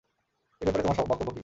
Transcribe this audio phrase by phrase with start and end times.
[0.61, 1.39] এ ব্যাপারে তোমার বক্তব্য কি?